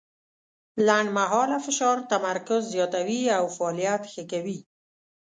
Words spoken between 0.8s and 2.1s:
لنډمهاله فشار